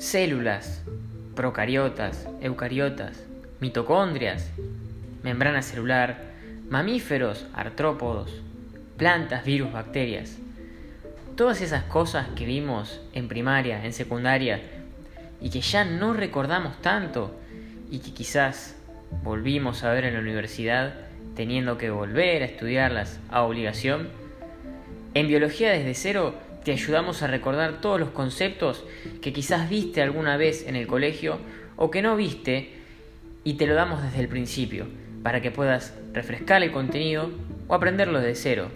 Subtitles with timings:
[0.00, 0.82] células,
[1.36, 3.22] procariotas, eucariotas,
[3.60, 4.50] mitocondrias,
[5.22, 6.22] membrana celular,
[6.70, 8.32] mamíferos, artrópodos,
[8.96, 10.38] plantas, virus, bacterias.
[11.36, 14.62] Todas esas cosas que vimos en primaria, en secundaria,
[15.38, 17.38] y que ya no recordamos tanto,
[17.90, 18.76] y que quizás
[19.22, 20.94] volvimos a ver en la universidad,
[21.36, 24.08] teniendo que volver a estudiarlas a obligación,
[25.12, 28.84] en biología desde cero te ayudamos a recordar todos los conceptos
[29.22, 31.38] que quizás viste alguna vez en el colegio
[31.76, 32.72] o que no viste
[33.44, 34.86] y te lo damos desde el principio
[35.22, 37.30] para que puedas refrescar el contenido
[37.68, 38.70] o aprenderlo desde cero